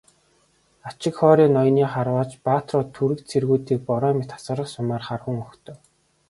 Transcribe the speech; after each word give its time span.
Ачигхори 0.89 1.45
ноёны 1.55 1.83
харваач 1.93 2.31
баатрууд 2.45 2.87
түрэг 2.97 3.19
цэргүүдийг 3.29 3.79
бороо 3.89 4.13
мэт 4.17 4.29
асгарах 4.37 4.67
сумаар 4.75 5.03
харван 5.07 5.37
угтав. 5.47 5.77